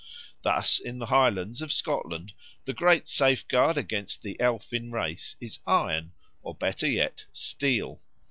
[0.41, 2.31] Thus in the Highlands of Scotland
[2.65, 8.01] the great safeguard against the elfin race is iron, or, better yet, steel.